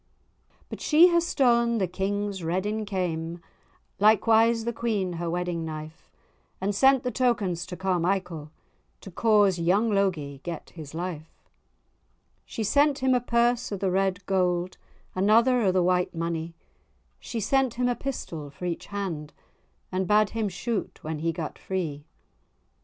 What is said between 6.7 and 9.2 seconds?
sent the tokens to Carmichael, To